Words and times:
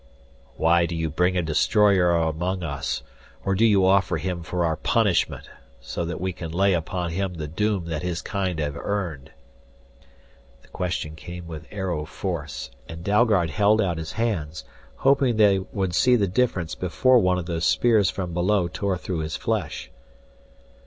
"Why 0.57 0.87
do 0.87 0.95
you 0.95 1.11
bring 1.11 1.37
a 1.37 1.43
destroyer 1.43 2.09
among 2.11 2.63
us? 2.63 3.03
Or 3.45 3.53
do 3.53 3.63
you 3.63 3.85
offer 3.85 4.17
him 4.17 4.41
for 4.41 4.65
our 4.65 4.75
punishment, 4.75 5.47
so 5.79 6.05
that 6.05 6.19
we 6.19 6.33
can 6.33 6.49
lay 6.51 6.73
upon 6.73 7.11
him 7.11 7.35
the 7.35 7.47
doom 7.47 7.85
that 7.85 8.01
his 8.01 8.23
kind 8.23 8.57
have 8.57 8.75
earned?" 8.75 9.29
The 10.63 10.69
question 10.69 11.15
came 11.15 11.45
with 11.45 11.67
arrow 11.69 12.05
force, 12.05 12.71
and 12.89 13.03
Dalgard 13.03 13.51
held 13.51 13.79
out 13.79 13.99
his 13.99 14.13
hands, 14.13 14.63
hoping 14.95 15.37
they 15.37 15.59
would 15.59 15.93
see 15.93 16.15
the 16.15 16.25
difference 16.25 16.73
before 16.73 17.19
one 17.19 17.37
of 17.37 17.45
those 17.45 17.65
spears 17.65 18.09
from 18.09 18.33
below 18.33 18.67
tore 18.67 18.97
through 18.97 19.19
his 19.19 19.35
flesh. 19.37 19.91